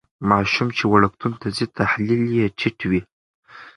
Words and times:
ماشوم 0.29 0.67
چې 0.77 0.83
وړکتون 0.91 1.33
ته 1.41 1.47
ځي 1.55 1.65
تحلیل 1.79 2.23
یې 2.37 2.45
ټیټ 2.59 2.79
وي. 2.89 3.01